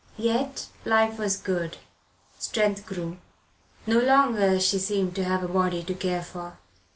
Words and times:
Yet 0.17 0.65
life 0.83 1.19
was 1.19 1.37
good; 1.37 1.77
strength 2.39 2.87
grew. 2.87 3.17
No 3.85 3.99
longer 3.99 4.59
she 4.59 4.79
seemed 4.79 5.13
to 5.17 5.23
have 5.25 5.43
a 5.43 5.47
body 5.47 5.83
to 5.83 5.93
care 5.93 6.23
for. 6.23 6.57